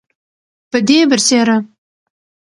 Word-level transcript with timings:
پدې 0.71 0.99
برسیره 1.09 1.57